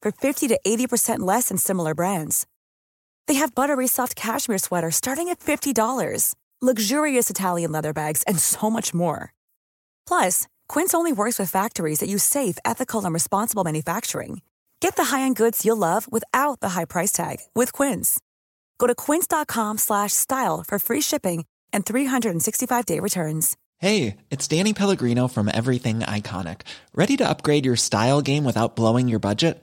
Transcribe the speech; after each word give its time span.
for 0.00 0.10
50 0.10 0.48
to 0.48 0.58
80% 0.66 1.18
less 1.18 1.48
than 1.48 1.58
similar 1.58 1.94
brands. 1.94 2.46
They 3.26 3.34
have 3.34 3.54
buttery 3.54 3.86
soft 3.86 4.16
cashmere 4.16 4.58
sweaters 4.58 4.96
starting 4.96 5.28
at 5.28 5.40
$50, 5.40 6.34
luxurious 6.62 7.28
Italian 7.28 7.72
leather 7.72 7.92
bags, 7.92 8.22
and 8.22 8.38
so 8.38 8.70
much 8.70 8.94
more. 8.94 9.34
Plus, 10.08 10.46
Quince 10.68 10.94
only 10.94 11.12
works 11.12 11.38
with 11.38 11.50
factories 11.50 11.98
that 11.98 12.08
use 12.08 12.24
safe, 12.24 12.56
ethical, 12.64 13.04
and 13.04 13.12
responsible 13.12 13.62
manufacturing. 13.64 14.40
Get 14.80 14.96
the 14.96 15.16
high-end 15.16 15.36
goods 15.36 15.66
you'll 15.66 15.76
love 15.76 16.10
without 16.10 16.60
the 16.60 16.70
high 16.70 16.86
price 16.86 17.12
tag 17.12 17.40
with 17.54 17.72
Quince. 17.74 18.18
Go 18.78 18.86
to 18.86 18.94
quince.com/style 18.94 20.64
for 20.66 20.78
free 20.78 21.02
shipping 21.02 21.44
and 21.72 21.84
365-day 21.84 23.00
returns. 23.00 23.56
Hey, 23.78 24.16
it's 24.30 24.48
Danny 24.48 24.72
Pellegrino 24.72 25.28
from 25.28 25.50
Everything 25.52 25.98
Iconic. 26.00 26.62
Ready 26.94 27.16
to 27.18 27.28
upgrade 27.28 27.66
your 27.66 27.76
style 27.76 28.22
game 28.22 28.44
without 28.44 28.74
blowing 28.74 29.06
your 29.08 29.18
budget? 29.18 29.62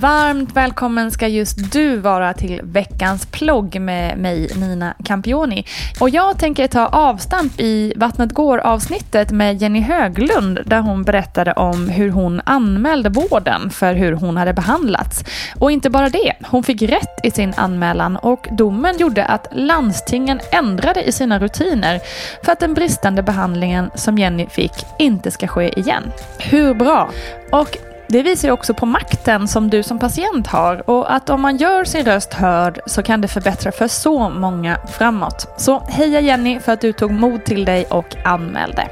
Varmt 0.00 0.56
välkommen 0.56 1.10
ska 1.10 1.28
just 1.28 1.72
du 1.72 1.96
vara 1.96 2.34
till 2.34 2.60
veckans 2.62 3.26
plogg 3.26 3.80
med 3.80 4.18
mig 4.18 4.50
Nina 4.56 4.94
Campioni. 5.04 5.64
Och 6.00 6.10
jag 6.10 6.38
tänker 6.38 6.66
ta 6.66 6.86
avstamp 6.86 7.60
i 7.60 7.92
Vattnet 7.96 8.32
går 8.32 8.58
avsnittet 8.58 9.30
med 9.30 9.62
Jenny 9.62 9.80
Höglund 9.80 10.60
där 10.66 10.80
hon 10.80 11.02
berättade 11.02 11.52
om 11.52 11.88
hur 11.88 12.10
hon 12.10 12.40
anmälde 12.44 13.08
vården 13.08 13.70
för 13.70 13.94
hur 13.94 14.12
hon 14.12 14.36
hade 14.36 14.52
behandlats. 14.52 15.24
Och 15.58 15.70
inte 15.70 15.90
bara 15.90 16.08
det, 16.08 16.32
hon 16.50 16.62
fick 16.62 16.82
rätt 16.82 17.20
i 17.22 17.30
sin 17.30 17.54
anmälan 17.56 18.16
och 18.16 18.48
domen 18.50 18.98
gjorde 18.98 19.24
att 19.24 19.46
landstingen 19.52 20.40
ändrade 20.52 21.04
i 21.04 21.12
sina 21.12 21.38
rutiner 21.38 22.00
för 22.44 22.52
att 22.52 22.60
den 22.60 22.74
bristande 22.74 23.22
behandlingen 23.22 23.90
som 23.94 24.18
Jenny 24.18 24.46
fick 24.46 24.72
inte 24.98 25.30
ska 25.30 25.46
ske 25.46 25.80
igen. 25.80 26.02
Hur 26.38 26.74
bra? 26.74 27.10
Och 27.52 27.76
det 28.08 28.22
visar 28.22 28.48
ju 28.48 28.52
också 28.52 28.74
på 28.74 28.86
makten 28.86 29.48
som 29.48 29.70
du 29.70 29.82
som 29.82 29.98
patient 29.98 30.46
har 30.46 30.90
och 30.90 31.14
att 31.14 31.30
om 31.30 31.40
man 31.40 31.56
gör 31.56 31.84
sin 31.84 32.04
röst 32.04 32.34
hörd 32.34 32.80
så 32.86 33.02
kan 33.02 33.20
det 33.20 33.28
förbättra 33.28 33.72
för 33.72 33.88
så 33.88 34.28
många 34.28 34.78
framåt. 34.92 35.54
Så 35.56 35.78
heja 35.78 36.20
Jenny 36.20 36.60
för 36.60 36.72
att 36.72 36.80
du 36.80 36.92
tog 36.92 37.10
mod 37.10 37.44
till 37.44 37.64
dig 37.64 37.84
och 37.84 38.16
anmälde. 38.24 38.88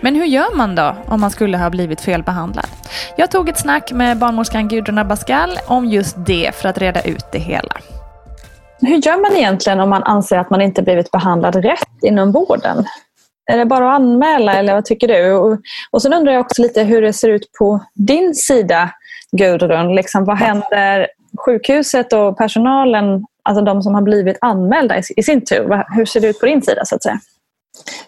Men 0.00 0.14
hur 0.14 0.24
gör 0.24 0.56
man 0.56 0.74
då 0.74 0.96
om 1.06 1.20
man 1.20 1.30
skulle 1.30 1.58
ha 1.58 1.70
blivit 1.70 2.00
felbehandlad? 2.00 2.66
Jag 3.16 3.30
tog 3.30 3.48
ett 3.48 3.58
snack 3.58 3.92
med 3.92 4.18
barnmorskan 4.18 4.68
Gudrun 4.68 4.98
Abascal 4.98 5.58
om 5.66 5.86
just 5.86 6.16
det 6.26 6.54
för 6.54 6.68
att 6.68 6.78
reda 6.78 7.00
ut 7.00 7.24
det 7.32 7.38
hela. 7.38 7.76
Hur 8.80 9.06
gör 9.06 9.20
man 9.20 9.36
egentligen 9.36 9.80
om 9.80 9.90
man 9.90 10.02
anser 10.02 10.38
att 10.38 10.50
man 10.50 10.60
inte 10.60 10.82
blivit 10.82 11.10
behandlad 11.10 11.56
rätt 11.56 12.02
inom 12.02 12.32
vården? 12.32 12.84
Är 13.46 13.58
det 13.58 13.64
bara 13.64 13.88
att 13.88 13.94
anmäla 13.94 14.54
eller 14.54 14.74
vad 14.74 14.84
tycker 14.84 15.08
du? 15.08 15.32
Och, 15.32 15.58
och 15.90 16.02
sen 16.02 16.12
undrar 16.12 16.32
jag 16.32 16.40
också 16.40 16.62
lite 16.62 16.82
hur 16.82 17.02
det 17.02 17.12
ser 17.12 17.28
ut 17.28 17.52
på 17.58 17.80
din 17.94 18.34
sida 18.34 18.90
Gudrun. 19.36 19.94
Liksom, 19.94 20.24
vad 20.24 20.36
händer 20.36 21.08
sjukhuset 21.46 22.12
och 22.12 22.38
personalen, 22.38 23.24
alltså 23.42 23.64
de 23.64 23.82
som 23.82 23.94
har 23.94 24.02
blivit 24.02 24.38
anmälda 24.40 24.98
i, 24.98 25.02
i 25.16 25.22
sin 25.22 25.44
tur? 25.44 25.84
Hur 25.96 26.04
ser 26.04 26.20
det 26.20 26.28
ut 26.28 26.40
på 26.40 26.46
din 26.46 26.62
sida 26.62 26.84
så 26.84 26.94
att 26.94 27.02
säga? 27.02 27.20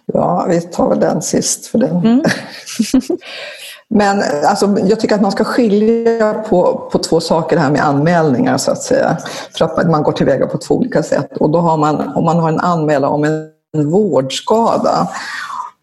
Ja, 0.07 0.47
vi 0.49 0.61
tar 0.61 0.89
väl 0.89 1.01
den 1.01 1.23
sist 1.23 1.67
för 1.67 1.79
den. 1.79 1.97
Mm. 1.97 2.23
Men 3.89 4.23
alltså, 4.45 4.77
jag 4.85 5.01
tycker 5.01 5.15
att 5.15 5.21
man 5.21 5.33
ska 5.33 5.45
skilja 5.45 6.35
på, 6.35 6.89
på 6.93 6.99
två 6.99 7.21
saker 7.21 7.57
här 7.57 7.71
med 7.71 7.85
anmälningar 7.85 8.57
så 8.57 8.71
att 8.71 8.83
säga. 8.83 9.17
För 9.59 9.65
att 9.65 9.91
man 9.91 10.03
går 10.03 10.13
tillväga 10.13 10.47
på 10.47 10.59
två 10.59 10.75
olika 10.75 11.03
sätt. 11.03 11.37
Och 11.37 11.51
då 11.51 11.59
har 11.59 11.77
man, 11.77 12.13
om 12.15 12.25
man 12.25 12.39
har 12.39 12.49
en 12.49 12.61
anmälan 12.61 13.13
om 13.13 13.25
en 13.25 13.54
en 13.75 13.91
vårdskada. 13.91 15.09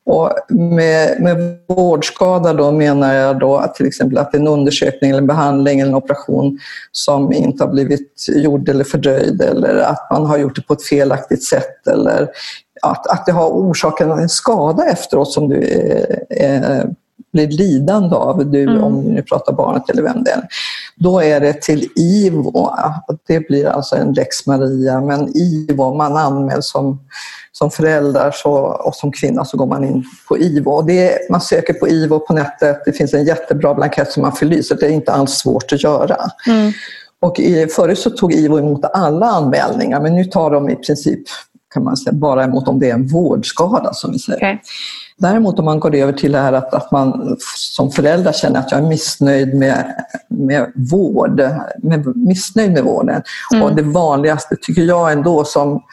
Och 0.05 0.31
med, 0.49 1.21
med 1.21 1.57
vårdskada 1.67 2.53
då 2.53 2.71
menar 2.71 3.13
jag 3.13 3.39
då 3.39 3.57
att 3.57 3.75
till 3.75 3.85
exempel 3.85 4.17
att 4.17 4.35
en 4.35 4.47
undersökning 4.47 5.09
eller 5.09 5.21
en 5.21 5.27
behandling 5.27 5.79
eller 5.79 5.89
en 5.89 5.95
operation 5.95 6.59
som 6.91 7.33
inte 7.33 7.63
har 7.63 7.71
blivit 7.71 8.25
gjord 8.35 8.69
eller 8.69 8.83
fördröjd 8.83 9.41
eller 9.41 9.77
att 9.77 10.07
man 10.11 10.25
har 10.25 10.37
gjort 10.37 10.55
det 10.55 10.61
på 10.61 10.73
ett 10.73 10.83
felaktigt 10.83 11.43
sätt 11.43 11.87
eller 11.87 12.29
att, 12.81 13.07
att 13.07 13.25
det 13.25 13.31
har 13.31 13.49
orsakat 13.49 14.19
en 14.19 14.29
skada 14.29 14.85
efteråt 14.85 15.31
som 15.31 15.49
du 15.49 15.57
är, 15.57 16.23
är, 16.29 16.89
blir 17.33 17.47
lidande 17.47 18.15
av, 18.15 18.51
du, 18.51 18.63
mm. 18.63 18.83
om 18.83 19.03
du 19.03 19.11
nu 19.11 19.21
pratar 19.21 19.53
barnet 19.53 19.89
eller 19.89 20.03
vem 20.03 20.23
det 20.23 20.31
är. 20.31 20.47
Då 21.03 21.21
är 21.21 21.39
det 21.39 21.61
till 21.61 21.89
IVO. 21.95 22.69
Det 23.27 23.47
blir 23.47 23.65
alltså 23.65 23.95
en 23.95 24.13
lex 24.13 24.47
Maria, 24.47 25.01
men 25.01 25.37
IVO, 25.37 25.93
man 25.93 26.17
anmäls 26.17 26.69
som 26.69 26.99
som 27.61 27.71
förälder 27.71 28.31
så, 28.31 28.53
och 28.55 28.95
som 28.95 29.11
kvinna 29.11 29.45
så 29.45 29.57
går 29.57 29.65
man 29.65 29.83
in 29.83 30.05
på 30.27 30.37
IVO. 30.37 30.81
Det, 30.81 31.29
man 31.29 31.41
söker 31.41 31.73
på 31.73 31.87
IVO 31.87 32.19
på 32.19 32.33
nätet, 32.33 32.81
det 32.85 32.93
finns 32.93 33.13
en 33.13 33.25
jättebra 33.25 33.73
blankett 33.73 34.11
som 34.11 34.21
man 34.21 34.31
fyller 34.31 34.61
så 34.61 34.75
det 34.75 34.85
är 34.85 34.89
inte 34.89 35.11
alls 35.11 35.31
svårt 35.31 35.73
att 35.73 35.83
göra. 35.83 36.17
Mm. 36.47 36.71
Och 37.19 37.39
i, 37.39 37.67
förut 37.67 37.99
så 37.99 38.09
tog 38.09 38.33
IVO 38.33 38.59
emot 38.59 38.85
alla 38.85 39.25
anmälningar 39.25 40.01
men 40.01 40.15
nu 40.15 40.25
tar 40.25 40.51
de 40.51 40.69
i 40.69 40.75
princip 40.75 41.21
kan 41.73 41.83
man 41.83 41.97
säga, 41.97 42.13
bara 42.13 42.43
emot 42.43 42.67
om 42.67 42.79
det 42.79 42.89
är 42.89 42.93
en 42.93 43.07
vårdskada 43.07 43.93
som 43.93 44.11
vi 44.11 44.19
säger. 44.19 44.37
Okay. 44.37 44.57
Däremot 45.21 45.59
om 45.59 45.65
man 45.65 45.79
går 45.79 45.95
över 45.95 46.13
till 46.13 46.31
det 46.31 46.37
här 46.37 46.53
att, 46.53 46.73
att 46.73 46.91
man 46.91 47.37
som 47.55 47.91
förälder 47.91 48.31
känner 48.31 48.59
att 48.59 48.71
jag 48.71 48.79
är 48.79 48.87
missnöjd 48.87 49.53
med, 49.53 50.05
med 50.29 50.71
vård, 50.75 51.41
med, 51.77 52.15
missnöjd 52.15 52.71
med 52.71 52.83
vården. 52.83 53.21
Mm. 53.53 53.63
Och 53.63 53.75
det 53.75 53.81
vanligaste 53.81 54.55
tycker 54.61 54.81
jag 54.81 55.11
ändå 55.11 55.43
som, 55.43 55.83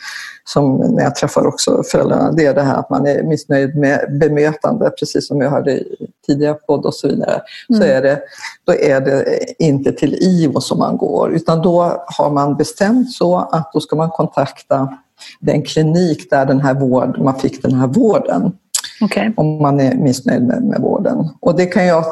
som 0.45 0.77
när 0.77 1.03
jag 1.03 1.15
träffar 1.15 1.47
också 1.47 1.83
föräldrarna, 1.91 2.33
det 2.33 2.47
är 2.47 2.55
det 2.55 2.63
här 2.63 2.77
att 2.77 2.91
man 2.91 3.07
är 3.07 3.23
missnöjd 3.23 3.77
med 3.77 4.19
bemötande, 4.21 4.91
precis 4.91 5.29
som 5.29 5.41
jag 5.41 5.51
hörde 5.51 5.73
i 5.73 6.07
tidigare 6.27 6.55
podd 6.55 6.87
och 6.87 6.95
så 6.95 7.09
vidare. 7.09 7.41
Mm. 7.69 7.81
Så 7.81 7.89
är 7.89 8.03
det, 8.03 8.21
då 8.67 8.75
är 8.75 9.01
det 9.01 9.25
inte 9.59 9.93
till 9.93 10.15
IVO 10.15 10.61
som 10.61 10.79
man 10.79 10.97
går, 10.97 11.33
utan 11.35 11.63
då 11.63 12.05
har 12.07 12.31
man 12.31 12.57
bestämt 12.57 13.13
så 13.13 13.37
att 13.37 13.73
då 13.73 13.81
ska 13.81 13.97
man 13.97 14.11
kontakta 14.11 14.99
den 15.41 15.63
klinik 15.63 16.31
där 16.31 16.47
den 16.47 16.61
här 16.61 16.75
vård, 16.75 17.19
man 17.19 17.35
fick 17.35 17.63
den 17.63 17.75
här 17.75 17.87
vården. 17.87 18.53
Okay. 19.01 19.31
Om 19.37 19.63
man 19.63 19.81
är 19.81 19.95
missnöjd 19.95 20.43
med, 20.43 20.63
med 20.63 20.81
vården. 20.81 21.29
Och 21.41 21.57
det 21.57 21.67
kan 21.67 21.87
jag 21.87 22.05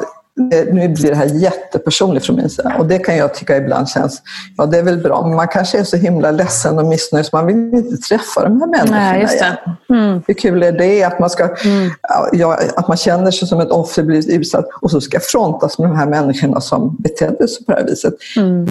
nu 0.71 0.89
blir 0.89 1.09
det 1.09 1.15
här 1.15 1.25
jättepersonligt 1.25 2.25
från 2.25 2.35
min 2.35 2.49
sida 2.49 2.75
och 2.79 2.85
det 2.85 2.99
kan 2.99 3.17
jag 3.17 3.33
tycka 3.33 3.57
ibland 3.57 3.89
känns, 3.89 4.21
ja 4.57 4.65
det 4.65 4.77
är 4.77 4.83
väl 4.83 4.97
bra, 4.97 5.27
men 5.27 5.35
man 5.35 5.47
kanske 5.47 5.79
är 5.79 5.83
så 5.83 5.97
himla 5.97 6.31
ledsen 6.31 6.79
och 6.79 6.85
missnöjd 6.85 7.25
så 7.25 7.35
man 7.35 7.45
vill 7.45 7.73
inte 7.73 7.97
träffa 7.97 8.43
de 8.43 8.61
här 8.61 8.67
människorna 8.67 8.99
Nej, 8.99 9.21
just 9.21 9.39
det. 9.39 9.57
Mm. 9.89 10.21
Hur 10.27 10.33
kul 10.33 10.63
är 10.63 10.71
det 10.71 11.03
att 11.03 11.19
man, 11.19 11.29
ska, 11.29 11.43
mm. 11.43 11.89
ja, 12.31 12.59
att 12.75 12.87
man 12.87 12.97
känner 12.97 13.31
sig 13.31 13.47
som 13.47 13.59
ett 13.59 13.71
offer, 13.71 14.03
blir 14.03 14.31
utsatt 14.31 14.65
och 14.81 14.91
så 14.91 15.01
ska 15.01 15.19
frontas 15.19 15.79
med 15.79 15.89
de 15.89 15.95
här 15.95 16.07
människorna 16.07 16.61
som 16.61 16.95
betedde 16.99 17.47
sig 17.47 17.65
på 17.65 17.71
det 17.71 17.77
här 17.77 17.85
viset. 17.85 18.13
Mm. 18.37 18.67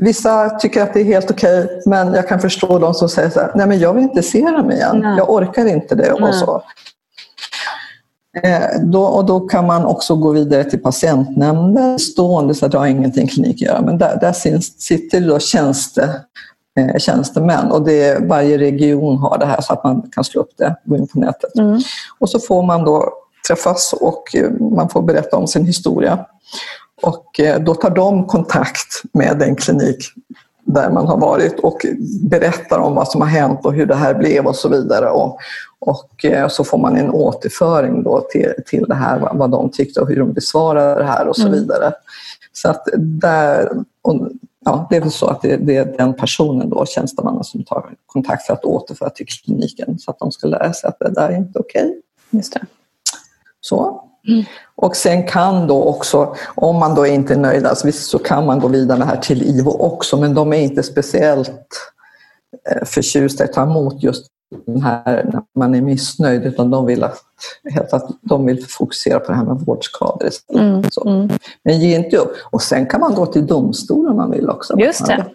Vissa 0.00 0.50
tycker 0.50 0.82
att 0.82 0.94
det 0.94 1.00
är 1.00 1.04
helt 1.04 1.30
okej, 1.30 1.64
okay, 1.64 1.76
men 1.86 2.14
jag 2.14 2.28
kan 2.28 2.40
förstå 2.40 2.78
de 2.78 2.94
som 2.94 3.08
säger 3.08 3.30
så 3.30 3.40
här, 3.40 3.52
nej 3.54 3.66
men 3.66 3.78
jag 3.78 3.94
vill 3.94 4.02
inte 4.02 4.22
se 4.22 4.40
dem 4.40 4.70
igen, 4.70 5.00
nej. 5.00 5.16
jag 5.16 5.30
orkar 5.30 5.66
inte 5.66 5.94
det. 5.94 6.12
Och 6.12 6.34
så. 6.34 6.62
Eh, 8.42 8.80
då, 8.82 9.02
och 9.02 9.26
då 9.26 9.40
kan 9.40 9.66
man 9.66 9.84
också 9.84 10.16
gå 10.16 10.30
vidare 10.32 10.64
till 10.64 10.82
patientnämnden 10.82 11.98
stående, 11.98 12.54
så 12.54 12.66
att 12.66 12.72
det 12.72 12.78
har 12.78 12.86
ingenting 12.86 13.28
klinik 13.28 13.56
att 13.56 13.60
göra. 13.60 13.80
Men 13.82 13.98
där, 13.98 14.18
där 14.20 14.32
sitter 14.80 15.20
då 15.20 15.38
tjänste, 15.38 16.20
eh, 16.78 16.98
tjänstemän 16.98 17.70
och 17.70 17.84
det 17.84 18.28
varje 18.28 18.58
region 18.58 19.18
har 19.18 19.38
det 19.38 19.46
här 19.46 19.60
så 19.60 19.72
att 19.72 19.84
man 19.84 20.10
kan 20.12 20.24
slå 20.24 20.40
upp 20.40 20.50
det, 20.56 20.76
gå 20.84 20.96
in 20.96 21.06
på 21.06 21.20
nätet. 21.20 21.58
Mm. 21.58 21.80
Och 22.18 22.30
så 22.30 22.38
får 22.40 22.62
man 22.62 22.84
då 22.84 23.12
träffas 23.48 23.94
och 24.00 24.36
eh, 24.36 24.50
man 24.50 24.88
får 24.88 25.02
berätta 25.02 25.36
om 25.36 25.46
sin 25.46 25.66
historia. 25.66 26.26
Och 27.02 27.40
då 27.60 27.74
tar 27.74 27.90
de 27.90 28.26
kontakt 28.26 29.02
med 29.12 29.38
den 29.38 29.56
klinik 29.56 29.98
där 30.68 30.90
man 30.90 31.06
har 31.06 31.18
varit 31.18 31.60
och 31.60 31.86
berättar 32.22 32.78
om 32.78 32.94
vad 32.94 33.08
som 33.08 33.20
har 33.20 33.28
hänt 33.28 33.60
och 33.64 33.72
hur 33.72 33.86
det 33.86 33.94
här 33.94 34.14
blev 34.14 34.46
och 34.46 34.56
så 34.56 34.68
vidare. 34.68 35.10
Och, 35.10 35.38
och 35.78 36.24
eh, 36.24 36.48
så 36.48 36.64
får 36.64 36.78
man 36.78 36.96
en 36.96 37.10
återföring 37.10 38.02
då 38.02 38.20
till, 38.20 38.52
till 38.66 38.84
det 38.88 38.94
här, 38.94 39.30
vad 39.32 39.50
de 39.50 39.70
tyckte 39.70 40.00
och 40.00 40.08
hur 40.08 40.16
de 40.16 40.32
besvarade 40.32 41.00
det 41.00 41.06
här 41.06 41.28
och 41.28 41.36
så 41.36 41.46
mm. 41.46 41.52
vidare. 41.52 41.92
Så 42.52 42.70
att 42.70 42.88
där, 42.96 43.70
och, 44.02 44.28
ja, 44.64 44.86
det 44.90 44.96
är 44.96 45.00
väl 45.00 45.10
så 45.10 45.26
att 45.26 45.42
det, 45.42 45.56
det, 45.56 45.76
är 45.76 45.96
den 45.98 46.14
personen 46.14 46.70
då, 46.70 46.86
tjänstemannen, 46.86 47.44
som 47.44 47.64
tar 47.64 47.90
kontakt 48.06 48.46
för 48.46 48.52
att 48.52 48.64
återföra 48.64 49.10
till 49.10 49.26
kliniken 49.26 49.98
så 49.98 50.10
att 50.10 50.18
de 50.18 50.32
ska 50.32 50.48
lära 50.48 50.72
sig 50.72 50.88
att 50.88 50.98
det 50.98 51.10
där 51.10 51.28
är 51.28 51.36
inte 51.36 51.58
okej. 51.58 51.82
Okay. 51.82 52.00
Just 52.30 52.52
det. 52.52 52.60
Så. 53.60 54.07
Mm. 54.28 54.44
Och 54.74 54.96
sen 54.96 55.26
kan 55.26 55.66
då 55.66 55.84
också, 55.84 56.34
om 56.54 56.76
man 56.76 56.94
då 56.94 57.06
inte 57.06 57.34
är 57.34 57.38
nöjd, 57.38 57.66
alltså 57.66 57.86
visst 57.86 58.10
så 58.10 58.18
kan 58.18 58.46
man 58.46 58.60
gå 58.60 58.68
vidare 58.68 59.04
här 59.04 59.16
till 59.16 59.42
IVO 59.42 59.70
också, 59.70 60.16
men 60.16 60.34
de 60.34 60.52
är 60.52 60.60
inte 60.60 60.82
speciellt 60.82 61.92
eh, 62.70 62.84
förtjusta 62.84 63.44
i 63.44 63.48
att 63.48 63.52
ta 63.52 63.62
emot 63.62 64.02
just 64.02 64.26
den 64.66 64.82
här 64.82 65.24
när 65.32 65.42
man 65.54 65.74
är 65.74 65.80
missnöjd, 65.80 66.44
utan 66.44 66.70
de 66.70 66.86
vill, 66.86 67.04
att, 67.04 67.18
helt 67.70 67.92
att 67.92 68.10
de 68.20 68.46
vill 68.46 68.66
fokusera 68.68 69.20
på 69.20 69.32
det 69.32 69.38
här 69.38 69.44
med 69.44 69.56
vårdskador 69.56 70.28
Mm. 70.54 70.90
Så. 70.90 71.08
Mm. 71.08 71.30
Men 71.64 71.80
ge 71.80 71.96
inte 71.96 72.16
upp. 72.16 72.32
Och 72.50 72.62
sen 72.62 72.86
kan 72.86 73.00
man 73.00 73.14
gå 73.14 73.26
till 73.26 73.46
domstol 73.46 74.08
om 74.08 74.16
man 74.16 74.30
vill 74.30 74.50
också. 74.50 74.78
Just 74.78 75.06
det. 75.06 75.26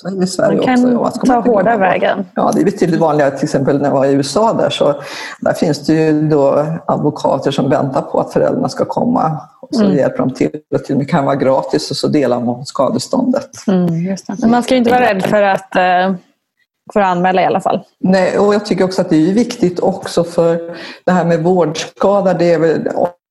Så 0.00 0.08
det 0.08 0.24
i 0.24 0.26
Sverige 0.26 0.56
man 0.56 0.66
kan 0.66 0.96
också. 0.96 1.26
ta 1.26 1.40
hårda 1.40 1.76
vägen. 1.76 2.26
Ja, 2.34 2.50
det 2.54 2.60
är 2.60 2.64
betydligt 2.64 3.00
vanligare 3.00 3.30
till 3.30 3.44
exempel 3.44 3.78
när 3.78 3.88
jag 3.88 3.94
var 3.94 4.06
i 4.06 4.12
USA 4.12 4.52
där 4.52 4.70
så 4.70 4.94
där 5.40 5.52
finns 5.52 5.86
det 5.86 5.92
ju 5.92 6.28
då 6.28 6.66
advokater 6.86 7.50
som 7.50 7.70
väntar 7.70 8.02
på 8.02 8.20
att 8.20 8.32
föräldrarna 8.32 8.68
ska 8.68 8.84
komma 8.84 9.40
och 9.60 9.68
så 9.72 9.84
mm. 9.84 9.96
hjälper 9.96 10.18
de 10.18 10.30
till. 10.30 10.50
Och 10.74 10.84
till 10.84 10.94
och 10.94 10.98
med 10.98 11.10
kan 11.10 11.24
vara 11.24 11.36
gratis 11.36 11.90
och 11.90 11.96
så 11.96 12.08
delar 12.08 12.40
man 12.40 12.66
skadeståndet. 12.66 13.50
Mm, 13.66 14.16
Men 14.38 14.50
man 14.50 14.62
ska 14.62 14.76
inte 14.76 14.90
vara 14.90 15.00
rädd 15.00 15.22
för 15.22 15.42
att 15.42 15.76
eh, 15.76 16.14
för 16.92 17.00
att 17.00 17.06
anmäla 17.06 17.42
i 17.42 17.44
alla 17.44 17.60
fall. 17.60 17.80
Nej, 18.00 18.38
och 18.38 18.54
jag 18.54 18.66
tycker 18.66 18.84
också 18.84 19.00
att 19.00 19.10
det 19.10 19.30
är 19.30 19.34
viktigt 19.34 19.80
också 19.80 20.24
för 20.24 20.76
det 21.04 21.12
här 21.12 21.24
med 21.24 21.42
vårdskada, 21.42 22.34
det 22.34 22.52
är 22.52 22.58
väl 22.58 22.88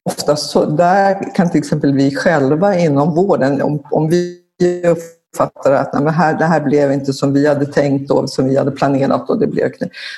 oftast 0.09 0.49
så, 0.49 0.65
där 0.65 1.35
kan 1.35 1.49
till 1.49 1.59
exempel 1.59 1.93
vi 1.93 2.15
själva 2.15 2.75
inom 2.75 3.15
vården, 3.15 3.61
om, 3.61 3.83
om 3.91 4.09
vi 4.09 4.39
uppfattar 5.33 5.71
att 5.71 5.93
nej, 5.93 6.03
men 6.03 6.13
här, 6.13 6.37
det 6.37 6.45
här 6.45 6.61
blev 6.61 6.91
inte 6.91 7.13
som 7.13 7.33
vi 7.33 7.47
hade 7.47 7.65
tänkt 7.65 8.11
och 8.11 8.29
som 8.29 8.47
vi 8.47 8.57
hade 8.57 8.71
planerat 8.71 9.29
och 9.29 9.39
det 9.39 9.47
blev 9.47 9.69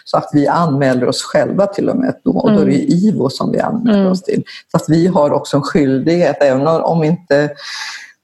så 0.06 0.18
att 0.18 0.30
vi 0.34 0.48
anmäler 0.48 1.08
oss 1.08 1.24
själva 1.24 1.66
till 1.68 1.90
och 1.90 1.96
med 1.96 2.16
då, 2.24 2.32
och 2.32 2.52
då 2.52 2.60
är 2.60 2.66
det 2.66 2.84
mm. 2.84 2.88
IVO 2.90 3.30
som 3.30 3.52
vi 3.52 3.60
anmäler 3.60 4.00
mm. 4.00 4.12
oss 4.12 4.22
till. 4.22 4.44
Så 4.72 4.78
att 4.78 4.86
vi 4.88 5.08
har 5.08 5.32
också 5.32 5.58
en 5.58 5.64
skyldighet, 5.64 6.38
även 6.42 6.68
om 6.68 7.04
inte 7.04 7.50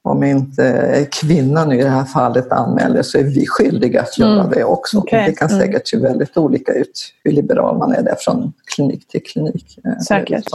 om 0.07 0.23
inte 0.23 1.07
kvinnan 1.11 1.71
i 1.71 1.83
det 1.83 1.89
här 1.89 2.05
fallet 2.05 2.51
anmäler 2.51 3.01
så 3.01 3.17
är 3.17 3.23
vi 3.23 3.45
skyldiga 3.47 4.01
att 4.01 4.17
göra 4.17 4.39
mm. 4.39 4.49
det 4.49 4.63
också. 4.63 4.97
Okay. 4.97 5.25
Det 5.25 5.31
kan 5.31 5.49
mm. 5.49 5.61
säkert 5.61 5.87
se 5.87 5.97
väldigt 5.97 6.37
olika 6.37 6.71
ut 6.71 7.13
hur 7.23 7.31
liberal 7.31 7.77
man 7.77 7.93
är 7.93 8.01
där 8.01 8.15
från 8.19 8.53
klinik 8.75 9.07
till 9.07 9.23
klinik. 9.23 9.79
Eh, 9.85 9.99
säkert. 9.99 10.47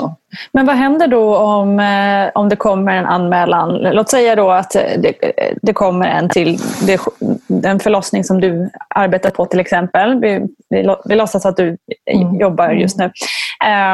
Men 0.52 0.66
vad 0.66 0.76
händer 0.76 1.06
då 1.06 1.36
om, 1.36 1.80
eh, 1.80 2.30
om 2.34 2.48
det 2.48 2.56
kommer 2.56 2.92
en 2.92 3.06
anmälan? 3.06 3.78
Låt 3.78 4.10
säga 4.10 4.36
då 4.36 4.50
att 4.50 4.70
det, 4.72 5.14
det 5.62 5.72
kommer 5.72 6.08
en 6.08 6.28
till 6.28 6.58
det, 6.86 7.00
den 7.46 7.80
förlossning 7.80 8.24
som 8.24 8.40
du 8.40 8.70
arbetar 8.88 9.30
på 9.30 9.46
till 9.46 9.60
exempel. 9.60 10.20
Vi, 10.20 10.46
vi, 10.70 10.96
vi 11.04 11.14
låtsas 11.14 11.46
att 11.46 11.56
du 11.56 11.76
mm. 12.10 12.40
jobbar 12.40 12.70
just 12.70 12.98
nu. 12.98 13.10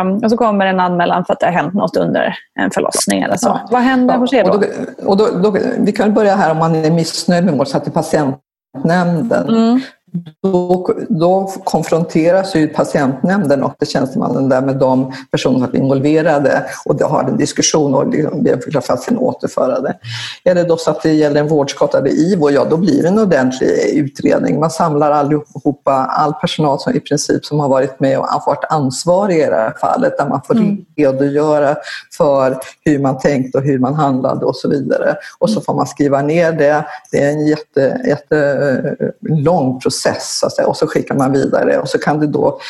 Um, 0.02 0.24
och 0.24 0.30
så 0.30 0.36
kommer 0.36 0.66
en 0.66 0.80
anmälan 0.80 1.24
för 1.24 1.32
att 1.32 1.40
det 1.40 1.46
har 1.46 1.52
hänt 1.52 1.74
något 1.74 1.96
under 1.96 2.34
en 2.60 2.70
förlossning 2.70 3.22
eller 3.22 3.36
så. 3.36 3.48
Ja. 3.48 3.68
Vad 3.70 3.80
händer 3.80 4.14
ja. 4.14 4.20
hos 4.20 4.32
er 4.32 4.44
då? 4.44 4.50
Och 4.50 4.60
då, 4.60 4.66
och 5.04 5.16
då, 5.16 5.50
då? 5.50 5.58
Vi 5.78 5.92
kan 5.92 6.14
börja 6.14 6.36
här 6.36 6.50
om 6.50 6.56
man 6.56 6.74
är 6.74 6.90
missnöjd 6.90 7.44
med 7.44 7.54
vård, 7.54 7.68
så 7.68 7.76
att 7.76 7.86
är 7.86 7.90
patientnämnden. 7.90 9.48
Mm. 9.48 9.80
Då, 10.42 10.90
då 11.08 11.52
konfronteras 11.64 12.54
ju 12.56 12.68
patientnämnden 12.68 13.62
och 13.62 13.74
tjänstemannen 13.86 14.48
där 14.48 14.60
med 14.60 14.76
de 14.76 15.12
personer 15.30 15.58
som 15.58 15.74
är 15.74 15.76
involverade 15.76 16.64
och 16.84 17.00
har 17.00 17.24
en 17.24 17.36
diskussion 17.36 17.94
och 17.94 18.08
liksom 18.08 18.42
ber 18.42 18.80
för 18.80 18.92
att 18.92 19.02
sen 19.02 19.18
återföra 19.18 19.80
det. 19.80 19.98
Är 20.44 20.54
det 20.54 20.64
då 20.64 20.76
så 20.76 20.90
att 20.90 21.02
det 21.02 21.12
gäller 21.12 21.40
en 21.40 21.48
vårdskadad 21.48 22.08
IVO, 22.08 22.50
ja 22.50 22.66
då 22.70 22.76
blir 22.76 23.02
det 23.02 23.08
en 23.08 23.18
ordentlig 23.18 23.68
utredning. 23.94 24.60
Man 24.60 24.70
samlar 24.70 25.10
allihopa, 25.10 25.92
all 25.92 26.32
personal 26.32 26.80
som 26.80 26.94
i 26.94 27.00
princip 27.00 27.44
som 27.44 27.60
har 27.60 27.68
varit 27.68 28.00
med 28.00 28.18
och 28.18 28.26
varit 28.46 28.64
ansvarig 28.70 29.38
i 29.38 29.46
det 29.46 29.56
här 29.56 29.74
fallet 29.80 30.18
där 30.18 30.28
man 30.28 30.40
får 30.46 30.56
mm. 30.56 30.76
redogöra 30.96 31.76
för 32.16 32.58
hur 32.84 32.98
man 32.98 33.18
tänkt 33.18 33.54
och 33.54 33.62
hur 33.62 33.78
man 33.78 33.94
handlade 33.94 34.46
och 34.46 34.56
så 34.56 34.68
vidare. 34.68 35.16
Och 35.38 35.50
så 35.50 35.60
får 35.60 35.74
man 35.74 35.86
skriva 35.86 36.22
ner 36.22 36.52
det. 36.52 36.84
Det 37.12 37.24
är 37.24 37.32
en 37.32 37.46
jätte, 37.46 38.00
jätte 38.06 38.96
lång 39.20 39.80
process 39.80 39.97
process 39.98 40.40
så 40.56 40.66
och 40.66 40.76
så 40.76 40.86
skickar 40.86 41.14
man 41.14 41.32
vidare 41.32 41.78
och 41.78 41.88
så 41.88 41.98
kan 41.98 42.20
det 42.20 42.26
då 42.26 42.60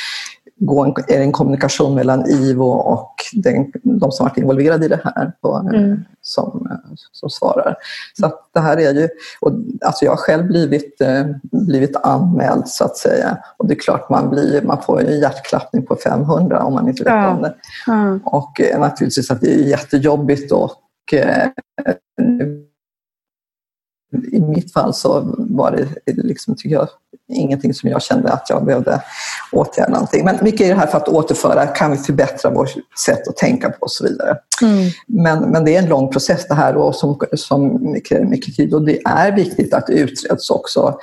gå 0.61 0.85
en, 0.85 0.95
en 1.09 1.33
kommunikation 1.33 1.95
mellan 1.95 2.31
IVO 2.31 2.69
och 2.69 3.15
den, 3.33 3.73
de 3.83 4.13
som 4.13 4.27
varit 4.27 4.39
involverade 4.39 4.87
i 4.87 4.89
det 4.89 5.01
här 5.05 5.33
på, 5.41 5.69
mm. 5.75 6.05
som, 6.23 6.69
som 7.13 7.31
svarar. 7.31 7.77
Så 8.21 8.27
att 8.27 8.51
det 8.55 8.61
här 8.61 8.77
är 8.77 8.95
ju, 8.95 9.09
och, 9.41 9.53
alltså 9.81 10.05
jag 10.05 10.13
har 10.13 10.17
själv 10.17 10.47
blivit, 10.47 11.01
eh, 11.01 11.27
blivit 11.43 11.97
anmäld 11.97 12.69
så 12.69 12.85
att 12.85 12.97
säga 12.97 13.39
och 13.57 13.69
det 13.69 13.75
är 13.75 13.79
klart 13.79 14.11
man, 14.11 14.31
blir, 14.31 14.63
man 14.63 14.83
får 14.83 15.01
en 15.01 15.21
hjärtklappning 15.21 15.87
på 15.87 15.97
500 15.97 16.63
om 16.65 16.75
man 16.75 16.89
inte 16.89 17.05
vet 17.05 17.13
ja. 17.13 17.29
om 17.29 17.43
det. 17.43 17.55
Mm. 17.89 18.21
Och 18.25 18.61
eh, 18.61 18.81
naturligtvis 18.81 19.31
att 19.31 19.41
det 19.41 19.55
är 19.55 19.65
jättejobbigt 19.65 20.53
och 20.53 21.15
eh, 21.15 21.49
i 24.33 24.41
mitt 24.41 24.73
fall 24.73 24.95
så 24.95 25.35
var 25.37 25.71
det 25.71 26.13
liksom, 26.23 26.55
tycker 26.55 26.75
jag, 26.75 26.89
ingenting 27.29 27.75
som 27.75 27.91
jag 27.91 28.03
kände 28.03 28.33
att 28.33 28.51
jag 28.51 28.65
behövde 28.65 29.03
åtgärda 29.53 29.93
någonting. 29.93 30.25
Men 30.25 30.39
mycket 30.43 30.61
är 30.61 30.69
det 30.69 30.75
här 30.75 30.87
för 30.87 30.99
att 30.99 31.09
återföra, 31.09 31.67
kan 31.67 31.91
vi 31.91 31.97
förbättra 31.97 32.51
vårt 32.51 32.75
sätt 33.05 33.29
att 33.29 33.37
tänka 33.37 33.71
på 33.71 33.77
och 33.81 33.91
så 33.91 34.05
vidare. 34.05 34.37
Mm. 34.63 34.91
Men, 35.07 35.51
men 35.51 35.65
det 35.65 35.77
är 35.77 35.83
en 35.83 35.89
lång 35.89 36.11
process 36.11 36.47
det 36.49 36.55
här 36.55 36.77
och 36.77 36.95
som, 36.95 37.19
som 37.33 37.91
mycket, 37.93 38.29
mycket 38.29 38.57
tid 38.57 38.75
och 38.75 38.83
det 38.83 39.01
är 39.05 39.33
viktigt 39.33 39.75
att 39.75 39.87
det 39.87 39.93
utreds 39.93 40.51
också. 40.51 40.99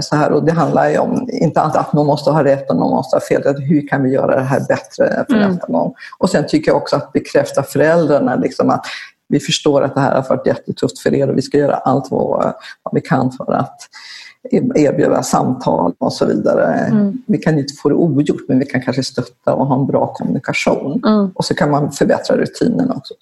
Så 0.00 0.16
här, 0.16 0.32
och 0.32 0.44
det 0.44 0.52
handlar 0.52 0.88
ju 0.88 0.98
om, 0.98 1.28
inte 1.32 1.60
att 1.60 1.92
någon 1.92 2.06
måste 2.06 2.30
ha 2.30 2.44
rätt 2.44 2.70
och 2.70 2.76
någon 2.76 2.90
måste 2.90 3.16
ha 3.16 3.20
fel, 3.20 3.40
utan 3.40 3.62
hur 3.62 3.88
kan 3.88 4.02
vi 4.02 4.10
göra 4.10 4.36
det 4.36 4.42
här 4.42 4.60
bättre 4.68 5.24
för 5.28 5.36
mm. 5.36 5.50
nästa 5.50 5.66
gång? 5.66 5.94
Och 6.18 6.30
sen 6.30 6.46
tycker 6.46 6.70
jag 6.70 6.76
också 6.76 6.96
att 6.96 7.12
bekräfta 7.12 7.62
föräldrarna 7.62 8.36
liksom 8.36 8.70
att 8.70 8.86
vi 9.28 9.40
förstår 9.40 9.82
att 9.82 9.94
det 9.94 10.00
här 10.00 10.14
har 10.14 10.28
varit 10.28 10.46
jättetufft 10.46 10.98
för 10.98 11.14
er 11.14 11.28
och 11.28 11.36
vi 11.36 11.42
ska 11.42 11.58
göra 11.58 11.74
allt 11.74 12.10
vad, 12.10 12.54
vad 12.82 12.94
vi 12.94 13.00
kan 13.00 13.32
för 13.32 13.52
att 13.52 13.80
erbjuda 14.52 15.22
samtal 15.22 15.92
och 15.98 16.12
så 16.12 16.26
vidare. 16.26 16.74
Mm. 16.74 17.22
Vi 17.26 17.38
kan 17.38 17.58
inte 17.58 17.74
få 17.74 17.88
det 17.88 17.94
ogjort 17.94 18.40
men 18.48 18.58
vi 18.58 18.66
kan 18.66 18.82
kanske 18.82 19.02
stötta 19.02 19.54
och 19.54 19.66
ha 19.66 19.80
en 19.80 19.86
bra 19.86 20.12
kommunikation. 20.14 21.02
Mm. 21.06 21.30
Och 21.34 21.44
så 21.44 21.54
kan 21.54 21.70
man 21.70 21.92
förbättra 21.92 22.36
rutinerna 22.36 22.94
också. 22.94 23.14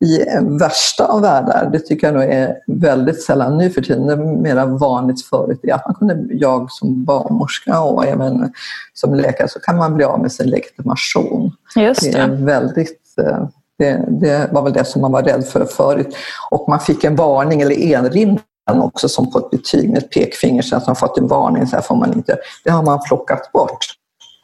I 0.00 0.18
värsta 0.58 1.06
av 1.06 1.22
världar, 1.22 1.68
det 1.72 1.78
tycker 1.78 2.06
jag 2.06 2.14
nog 2.14 2.24
är 2.24 2.56
väldigt 2.66 3.22
sällan 3.22 3.58
nu 3.58 3.70
för 3.70 3.82
tiden, 3.82 4.06
det 4.06 4.12
är 4.12 4.16
mer 4.16 4.66
vanligt 4.66 5.24
förut, 5.24 5.60
är 5.62 5.74
att 5.74 5.86
man 5.86 5.94
kunde, 5.94 6.34
jag 6.34 6.70
som 6.70 7.04
barnmorska 7.04 7.80
och 7.80 8.06
även 8.06 8.52
som 8.94 9.14
läkare 9.14 9.48
så 9.48 9.60
kan 9.60 9.76
man 9.76 9.94
bli 9.94 10.04
av 10.04 10.20
med 10.20 10.32
sin 10.32 10.50
legitimation. 10.50 11.52
Just 11.76 12.02
det. 12.02 12.10
det 12.10 12.18
är 12.18 12.28
väldigt 12.28 13.14
eh, 13.18 13.48
det, 13.80 14.04
det, 14.08 14.48
var 14.52 14.62
väl 14.62 14.72
det 14.72 14.84
som 14.84 15.02
man 15.02 15.12
var 15.12 15.22
rädd 15.22 15.46
för 15.46 15.64
förut. 15.64 16.16
Och 16.50 16.68
man 16.68 16.80
fick 16.80 17.04
en 17.04 17.16
varning 17.16 17.60
eller 17.60 17.78
erinran 17.78 18.40
också 18.66 19.08
som 19.08 19.30
på 19.30 19.38
ett 19.38 19.50
betyg 19.50 19.90
med 19.90 19.98
ett 19.98 20.10
pekfinger 20.10 20.62
sen 20.62 20.80
som 20.80 20.96
fått 20.96 21.18
en 21.18 21.28
varning, 21.28 21.66
så 21.66 21.76
här 21.76 21.82
får 21.82 21.96
man 21.96 22.12
inte. 22.12 22.38
Det 22.64 22.70
har 22.70 22.82
man 22.82 23.00
plockat 23.08 23.52
bort. 23.52 23.78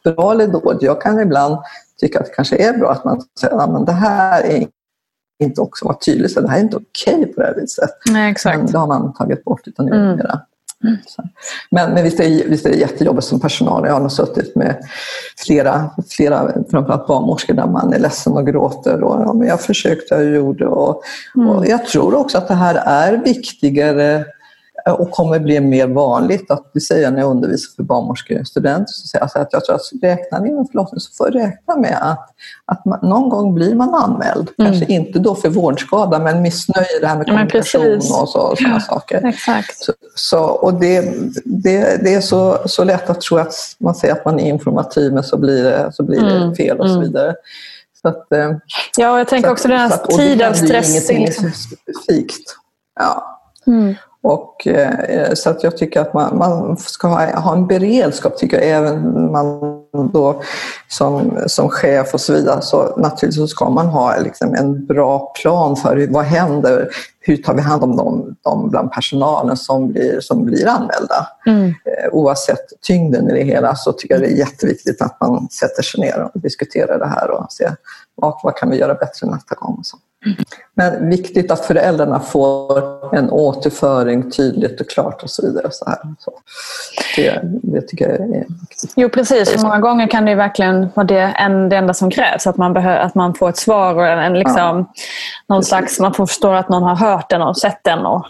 Bra 0.04 0.32
eller 0.32 0.46
dåligt? 0.46 0.82
Jag 0.82 1.02
kan 1.02 1.20
ibland 1.20 1.58
tycka 2.00 2.20
att 2.20 2.26
det 2.26 2.32
kanske 2.32 2.56
är 2.56 2.78
bra 2.78 2.90
att 2.90 3.04
man 3.04 3.22
säger 3.40 3.56
att 3.56 3.86
det 3.86 3.92
här 3.92 4.42
är 4.42 4.66
inte 5.44 5.60
också 5.60 5.84
vara 5.84 5.98
tydligt, 5.98 6.32
så 6.32 6.40
det 6.40 6.48
här 6.48 6.58
är 6.58 6.62
inte 6.62 6.76
okej 6.76 7.14
okay 7.14 7.32
på 7.32 7.40
det 7.40 7.46
här 7.46 7.54
viset. 7.54 7.90
Nej, 8.10 8.30
exakt. 8.30 8.58
Men 8.58 8.66
det 8.66 8.78
har 8.78 8.86
man 8.86 9.12
tagit 9.12 9.44
bort. 9.44 9.68
Utan 9.68 9.88
mm. 9.88 10.20
Mm. 10.84 10.96
Men, 11.70 11.94
men 11.94 12.04
visst, 12.04 12.20
är 12.20 12.48
visst 12.48 12.66
är 12.66 12.70
det 12.70 12.76
jättejobbigt 12.76 13.26
som 13.26 13.40
personal. 13.40 13.86
Jag 13.86 13.92
har 13.92 14.00
nog 14.00 14.12
suttit 14.12 14.56
med 14.56 14.76
flera, 15.46 15.90
flera 16.08 16.52
framförallt 16.70 17.06
barnmorskor 17.06 17.54
där 17.54 17.66
man 17.66 17.92
är 17.92 17.98
ledsen 17.98 18.32
och 18.32 18.46
gråter. 18.46 19.02
Och, 19.02 19.22
ja, 19.22 19.32
men 19.32 19.48
jag 19.48 19.60
försökte, 19.60 20.14
jag 20.14 20.24
gjorde. 20.24 20.66
Och, 20.66 21.02
mm. 21.36 21.48
och 21.48 21.66
jag 21.66 21.86
tror 21.86 22.14
också 22.14 22.38
att 22.38 22.48
det 22.48 22.54
här 22.54 22.74
är 22.74 23.16
viktigare 23.16 24.24
och 24.92 25.10
kommer 25.10 25.38
bli 25.38 25.60
mer 25.60 25.86
vanligt. 25.86 26.50
Att 26.50 26.70
det 26.74 26.80
säger 26.80 27.10
när 27.10 27.18
jag 27.18 27.30
undervisar 27.30 27.76
för 27.76 27.82
barnmorskestudenter, 27.82 28.92
så 28.92 29.06
säger 29.06 29.30
jag 29.34 29.42
att 29.42 29.52
jag 29.52 29.64
tror 29.64 29.76
att 29.76 29.82
räknar 30.02 30.40
ni 30.40 30.52
med 30.52 30.66
förlossning 30.72 31.00
så 31.00 31.14
får 31.14 31.30
räkna 31.30 31.76
med 31.76 31.98
att, 32.00 32.30
att 32.64 32.84
man, 32.84 32.98
någon 33.02 33.28
gång 33.28 33.54
blir 33.54 33.74
man 33.74 33.94
anmäld. 33.94 34.50
Mm. 34.58 34.72
Kanske 34.72 34.92
inte 34.92 35.18
då 35.18 35.34
för 35.34 35.48
vårdskada 35.48 36.18
men 36.18 36.42
missnöje, 36.42 37.00
det 37.00 37.06
här 37.06 37.16
med 37.16 37.26
kommunikation 37.26 37.96
och 37.96 38.28
så, 38.28 38.40
och 38.40 38.58
sådana 38.58 38.74
ja, 38.74 38.80
saker. 38.80 39.26
Exakt. 39.26 39.84
Så, 39.84 39.92
så, 40.14 40.42
och 40.42 40.74
det, 40.74 41.00
det, 41.44 42.04
det 42.04 42.14
är 42.14 42.20
så, 42.20 42.58
så 42.66 42.84
lätt 42.84 43.10
att 43.10 43.20
tro 43.20 43.38
att 43.38 43.54
man 43.78 43.94
säger 43.94 44.14
att 44.14 44.24
man 44.24 44.40
är 44.40 44.48
informativ 44.48 45.12
men 45.12 45.22
så 45.22 45.36
blir 45.38 45.64
det, 45.64 45.92
så 45.92 46.02
blir 46.02 46.20
det 46.20 46.36
mm. 46.36 46.54
fel 46.54 46.80
och 46.80 46.88
så 46.88 46.94
mm. 46.94 47.06
vidare. 47.06 47.34
Så 48.02 48.08
att, 48.08 48.32
eh, 48.32 48.52
ja, 48.96 49.18
jag 49.18 49.28
tänker 49.28 49.50
också 49.50 49.68
den 49.68 49.78
här 49.78 50.16
tiden 50.16 50.48
av 50.48 50.54
stress. 50.54 51.06
Det 51.06 51.14
är 51.14 51.16
ingenting 51.16 51.50
specifikt. 51.52 52.56
Ja. 53.00 53.40
Mm. 53.66 53.94
Och, 54.26 54.66
eh, 54.66 55.34
så 55.34 55.50
att 55.50 55.62
jag 55.62 55.76
tycker 55.76 56.00
att 56.00 56.14
man, 56.14 56.38
man 56.38 56.76
ska 56.76 57.08
ha, 57.08 57.40
ha, 57.40 57.52
en 57.52 57.66
beredskap, 57.66 58.38
tycker 58.38 58.56
jag, 58.56 58.68
även 58.68 59.32
man 59.32 59.82
då 60.12 60.42
som, 60.88 61.38
som 61.46 61.68
chef 61.68 62.14
och 62.14 62.20
så 62.20 62.32
vidare. 62.32 62.62
Så 62.62 62.96
naturligtvis 62.96 63.50
ska 63.50 63.70
man 63.70 63.86
ha 63.86 64.16
liksom 64.20 64.54
en 64.54 64.86
bra 64.86 65.32
plan 65.42 65.76
för 65.76 66.06
vad 66.10 66.24
händer, 66.24 66.88
hur 67.20 67.36
tar 67.36 67.54
vi 67.54 67.60
hand 67.60 67.82
om 67.82 67.96
dem, 67.96 68.36
dem 68.44 68.70
bland 68.70 68.92
personalen 68.92 69.56
som 69.56 69.92
blir, 69.92 70.20
som 70.20 70.44
blir 70.44 70.68
anmälda. 70.68 71.28
Mm. 71.46 71.68
Eh, 71.68 72.08
oavsett 72.12 72.82
tyngden 72.82 73.30
i 73.30 73.32
det 73.32 73.44
hela 73.44 73.74
så 73.74 73.92
tycker 73.92 74.14
jag 74.14 74.22
det 74.22 74.32
är 74.32 74.38
jätteviktigt 74.38 75.02
att 75.02 75.20
man 75.20 75.48
sätter 75.48 75.82
sig 75.82 76.00
ner 76.00 76.30
och 76.34 76.40
diskuterar 76.40 76.98
det 76.98 77.08
här 77.08 77.30
och 77.30 77.52
ser 77.52 77.76
vad, 78.14 78.34
vad 78.42 78.56
kan 78.56 78.70
vi 78.70 78.76
göra 78.76 78.94
bättre 78.94 79.26
nästa 79.26 79.54
gång. 79.54 79.76
Och 79.78 79.86
så. 79.86 79.96
Men 80.78 81.08
viktigt 81.08 81.50
att 81.50 81.64
föräldrarna 81.64 82.20
får 82.20 82.82
en 83.16 83.30
återföring 83.30 84.30
tydligt 84.30 84.80
och 84.80 84.88
klart 84.88 85.22
och 85.22 85.30
så 85.30 85.46
vidare. 85.46 85.68
Så 85.70 85.84
här. 85.84 85.98
Så 86.18 86.32
det, 87.16 87.40
det 87.42 87.80
tycker 87.80 88.08
jag 88.08 88.20
är 88.20 88.44
viktigt. 88.60 88.92
Jo 88.96 89.08
precis, 89.08 89.62
många 89.62 89.78
gånger 89.78 90.06
kan 90.06 90.24
det 90.24 90.34
verkligen 90.34 90.88
vara 90.94 91.06
det, 91.06 91.20
en, 91.20 91.68
det 91.68 91.76
enda 91.76 91.94
som 91.94 92.10
krävs. 92.10 92.46
Att 92.46 92.56
man, 92.56 92.72
behör, 92.72 92.96
att 92.96 93.14
man 93.14 93.34
får 93.34 93.48
ett 93.48 93.56
svar 93.56 93.94
och 93.94 94.06
en, 94.06 94.32
liksom, 94.38 94.86
ja, 95.46 95.54
någon 95.54 95.64
slags, 95.64 96.00
man 96.00 96.14
får 96.14 96.26
förstå 96.26 96.52
att 96.52 96.68
någon 96.68 96.82
har 96.82 96.96
hört 96.96 97.30
den 97.30 97.42
och 97.42 97.58
sett 97.58 97.80
den. 97.84 98.06
Och, 98.06 98.26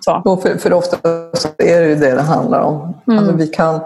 så. 0.00 0.38
För, 0.42 0.58
för 0.58 0.72
ofta 0.72 0.96
är 1.58 1.80
det 1.80 1.88
ju 1.88 1.94
det 1.94 2.14
det 2.14 2.22
handlar 2.22 2.60
om. 2.60 2.94
Mm. 3.06 3.18
Alltså 3.18 3.36
vi 3.36 3.46
kan 3.46 3.80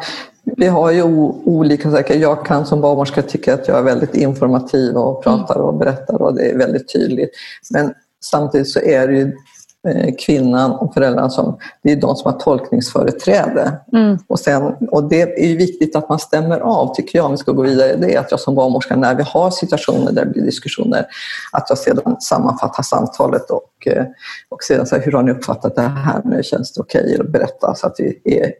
vi 0.44 0.66
har 0.66 0.90
ju 0.90 1.02
olika 1.44 1.90
saker. 1.90 2.14
Jag 2.14 2.46
kan 2.46 2.66
som 2.66 2.80
barnmorska 2.80 3.22
tycka 3.22 3.54
att 3.54 3.68
jag 3.68 3.78
är 3.78 3.82
väldigt 3.82 4.14
informativ 4.14 4.96
och 4.96 5.22
pratar 5.22 5.56
och 5.56 5.74
berättar 5.74 6.22
och 6.22 6.34
det 6.34 6.50
är 6.50 6.58
väldigt 6.58 6.92
tydligt. 6.92 7.30
Men 7.70 7.94
samtidigt 8.24 8.70
så 8.70 8.80
är 8.80 9.08
det 9.08 9.14
ju 9.14 9.36
eh, 9.88 10.14
kvinnan 10.18 10.72
och 10.72 10.94
föräldrarna 10.94 11.30
som, 11.30 11.58
det 11.82 11.92
är 11.92 11.96
de 11.96 12.16
som 12.16 12.32
har 12.32 12.38
tolkningsföreträde. 12.38 13.80
Mm. 13.92 14.18
Och, 14.26 14.40
sen, 14.40 14.62
och 14.90 15.08
det 15.08 15.22
är 15.22 15.56
viktigt 15.56 15.96
att 15.96 16.08
man 16.08 16.18
stämmer 16.18 16.60
av, 16.60 16.94
tycker 16.94 17.18
jag, 17.18 17.26
om 17.26 17.32
vi 17.32 17.38
ska 17.38 17.52
gå 17.52 17.62
vidare, 17.62 17.96
det 17.96 18.14
är 18.14 18.20
att 18.20 18.30
jag 18.30 18.40
som 18.40 18.54
barnmorska, 18.54 18.96
när 18.96 19.14
vi 19.14 19.22
har 19.22 19.50
situationer 19.50 20.12
där 20.12 20.24
det 20.24 20.30
blir 20.30 20.42
diskussioner, 20.42 21.06
att 21.52 21.66
jag 21.68 21.78
sedan 21.78 22.16
sammanfattar 22.20 22.82
samtalet 22.82 23.50
och, 23.50 23.86
eh, 23.86 24.04
och 24.48 24.62
sedan 24.62 24.86
säger 24.86 25.04
hur 25.04 25.12
har 25.12 25.22
ni 25.22 25.32
uppfattat 25.32 25.76
det 25.76 25.82
här 25.82 26.22
nu, 26.24 26.42
känns 26.42 26.72
det 26.72 26.80
okej 26.80 27.04
okay? 27.04 27.18
att 27.18 27.32
berätta 27.32 27.74
så 27.74 27.86
att 27.86 27.94
vi 27.98 28.20
är 28.24 28.52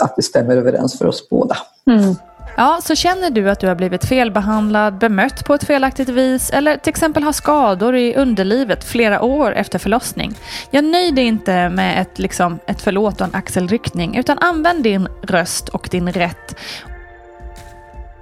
att 0.00 0.16
det 0.16 0.22
stämmer 0.22 0.56
överens 0.56 0.98
för 0.98 1.06
oss 1.06 1.28
båda. 1.28 1.56
Mm. 1.86 2.14
Ja, 2.56 2.80
så 2.82 2.94
känner 2.94 3.30
du 3.30 3.50
att 3.50 3.60
du 3.60 3.66
har 3.68 3.74
blivit 3.74 4.04
felbehandlad, 4.04 4.98
bemött 4.98 5.44
på 5.44 5.54
ett 5.54 5.64
felaktigt 5.64 6.08
vis 6.08 6.50
eller 6.50 6.76
till 6.76 6.90
exempel 6.90 7.22
har 7.22 7.32
skador 7.32 7.96
i 7.96 8.14
underlivet 8.14 8.84
flera 8.84 9.22
år 9.22 9.52
efter 9.54 9.78
förlossning. 9.78 10.34
Jag 10.70 10.84
nöj 10.84 11.12
dig 11.12 11.24
inte 11.24 11.68
med 11.68 12.00
ett, 12.02 12.18
liksom, 12.18 12.58
ett 12.66 12.82
förlåt 12.82 13.20
och 13.20 13.26
en 13.26 13.34
axelryckning 13.34 14.16
utan 14.16 14.38
använd 14.38 14.82
din 14.82 15.08
röst 15.22 15.68
och 15.68 15.88
din 15.90 16.12
rätt. 16.12 16.56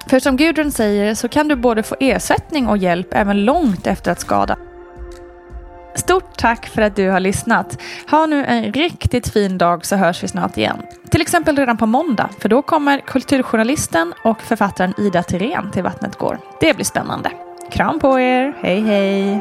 För 0.07 0.21
som 0.21 0.37
Gudrun 0.37 0.73
säger 0.73 1.15
så 1.15 1.29
kan 1.29 1.49
du 1.49 1.57
både 1.57 1.83
få 1.83 1.97
ersättning 2.01 2.69
och 2.69 2.79
hjälp 2.79 3.09
även 3.11 3.45
långt 3.45 3.87
efter 3.87 4.13
att 4.13 4.21
skada 4.21 4.57
Stort 5.95 6.37
tack 6.39 6.67
för 6.67 6.83
att 6.83 6.97
du 6.97 7.09
har 7.09 7.21
lyssnat. 7.21 7.79
Ha 8.11 8.27
nu 8.27 8.45
en 8.45 8.73
riktigt 8.73 9.29
fin 9.29 9.59
dag 9.59 9.87
så 9.87 9.97
hörs 9.97 10.23
vi 10.23 10.29
snart 10.29 10.57
igen. 10.57 10.83
Till 11.11 11.21
exempel 11.21 11.57
redan 11.57 11.77
på 11.77 11.87
måndag, 11.87 12.29
för 12.39 12.49
då 12.49 12.63
kommer 12.63 13.01
kulturjournalisten 13.01 14.15
och 14.25 14.41
författaren 14.41 14.95
Ida 14.99 15.23
Tirén 15.23 15.71
till 15.71 15.83
Vattnet 15.83 16.17
går. 16.17 16.39
Det 16.61 16.75
blir 16.75 16.85
spännande. 16.85 17.31
Kram 17.71 17.99
på 17.99 18.21
er, 18.21 18.57
hej 18.63 18.81
hej! 18.81 19.41